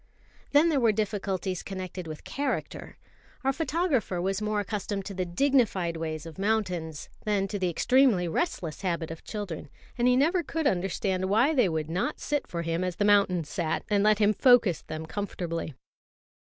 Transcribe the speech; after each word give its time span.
Then 0.51 0.69
there 0.69 0.79
were 0.79 0.91
difficulties 0.91 1.61
connected 1.61 2.07
with 2.07 2.23
character. 2.23 2.97
Our 3.43 3.53
photographer 3.53 4.19
was 4.19 4.41
more 4.41 4.59
accustomed 4.59 5.05
to 5.05 5.13
the 5.13 5.25
dignified 5.27 5.95
ways 5.95 6.25
of 6.25 6.39
mountains 6.39 7.07
than 7.23 7.47
to 7.49 7.59
the 7.59 7.69
extremely 7.69 8.27
restless 8.27 8.81
habit 8.81 9.11
of 9.11 9.23
children; 9.23 9.69
and 9.99 10.07
he 10.07 10.15
never 10.17 10.41
could 10.41 10.65
understand 10.65 11.25
why 11.25 11.53
they 11.53 11.69
would 11.69 11.91
not 11.91 12.19
sit 12.19 12.47
for 12.47 12.63
him 12.63 12.83
as 12.83 12.95
the 12.95 13.05
mountains 13.05 13.47
sat, 13.49 13.83
and 13.91 14.03
let 14.03 14.17
him 14.17 14.33
focus 14.33 14.81
them 14.81 15.05
comfortably. 15.05 15.75